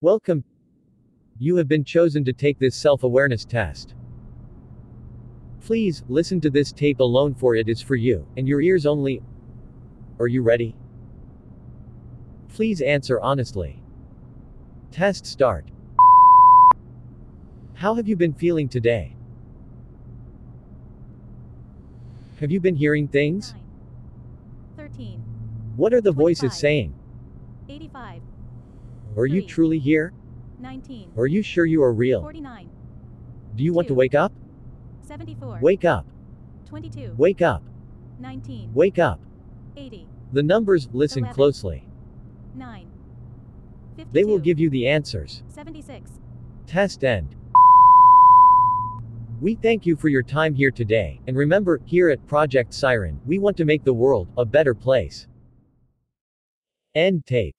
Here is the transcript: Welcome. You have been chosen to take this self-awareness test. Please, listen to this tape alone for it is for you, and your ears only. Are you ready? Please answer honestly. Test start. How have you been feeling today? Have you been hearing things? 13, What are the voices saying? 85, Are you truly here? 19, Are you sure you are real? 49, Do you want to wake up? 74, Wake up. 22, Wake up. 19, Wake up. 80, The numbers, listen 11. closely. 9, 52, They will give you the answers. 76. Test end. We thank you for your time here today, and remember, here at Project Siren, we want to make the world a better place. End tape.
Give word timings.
Welcome. 0.00 0.44
You 1.40 1.56
have 1.56 1.66
been 1.66 1.82
chosen 1.82 2.24
to 2.26 2.32
take 2.32 2.60
this 2.60 2.76
self-awareness 2.76 3.44
test. 3.44 3.94
Please, 5.60 6.04
listen 6.08 6.40
to 6.42 6.50
this 6.50 6.70
tape 6.70 7.00
alone 7.00 7.34
for 7.34 7.56
it 7.56 7.68
is 7.68 7.82
for 7.82 7.96
you, 7.96 8.24
and 8.36 8.46
your 8.46 8.60
ears 8.60 8.86
only. 8.86 9.20
Are 10.20 10.28
you 10.28 10.42
ready? 10.42 10.76
Please 12.54 12.80
answer 12.80 13.20
honestly. 13.20 13.82
Test 14.92 15.26
start. 15.26 15.66
How 17.74 17.94
have 17.94 18.06
you 18.06 18.14
been 18.14 18.34
feeling 18.34 18.68
today? 18.68 19.16
Have 22.38 22.52
you 22.52 22.60
been 22.60 22.76
hearing 22.76 23.08
things? 23.08 23.56
13, 24.76 25.20
What 25.74 25.92
are 25.92 26.00
the 26.00 26.12
voices 26.12 26.56
saying? 26.56 26.94
85, 27.68 28.22
Are 29.18 29.26
you 29.26 29.42
truly 29.42 29.80
here? 29.80 30.12
19, 30.60 31.12
Are 31.16 31.26
you 31.26 31.42
sure 31.42 31.66
you 31.66 31.82
are 31.82 31.92
real? 31.92 32.20
49, 32.20 32.70
Do 33.56 33.64
you 33.64 33.72
want 33.72 33.88
to 33.88 33.94
wake 33.94 34.14
up? 34.14 34.32
74, 35.02 35.58
Wake 35.60 35.84
up. 35.84 36.06
22, 36.66 37.14
Wake 37.16 37.42
up. 37.42 37.64
19, 38.20 38.72
Wake 38.72 39.00
up. 39.00 39.20
80, 39.76 40.06
The 40.32 40.42
numbers, 40.44 40.88
listen 40.92 41.24
11. 41.24 41.34
closely. 41.34 41.88
9, 42.54 42.86
52, 43.96 44.10
They 44.12 44.24
will 44.24 44.38
give 44.38 44.60
you 44.60 44.70
the 44.70 44.86
answers. 44.86 45.42
76. 45.48 46.12
Test 46.68 47.02
end. 47.02 47.34
We 49.40 49.56
thank 49.56 49.84
you 49.84 49.96
for 49.96 50.08
your 50.08 50.22
time 50.22 50.54
here 50.54 50.70
today, 50.70 51.20
and 51.26 51.36
remember, 51.36 51.80
here 51.86 52.08
at 52.08 52.24
Project 52.28 52.72
Siren, 52.72 53.20
we 53.26 53.40
want 53.40 53.56
to 53.56 53.64
make 53.64 53.82
the 53.82 53.94
world 53.94 54.28
a 54.36 54.44
better 54.44 54.74
place. 54.74 55.26
End 56.94 57.26
tape. 57.26 57.56